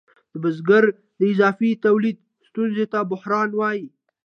د 0.31 0.33
بزګرۍ 0.43 0.91
د 1.19 1.21
اضافي 1.31 1.71
تولید 1.85 2.17
ستونزې 2.47 2.85
ته 2.91 2.99
بحران 3.11 3.49
وايي 3.59 3.85